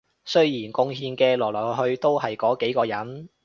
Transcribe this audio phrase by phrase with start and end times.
[0.25, 3.29] 雖然貢獻嘅來來去去都係嗰幾個人